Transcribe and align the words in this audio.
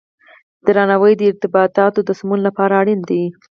درناوی 0.65 1.13
د 1.17 1.21
ارتباطاتو 1.29 1.99
د 2.03 2.09
سمون 2.19 2.39
لپاره 2.47 2.73
اړین 2.81 2.99
دی. 3.09 3.23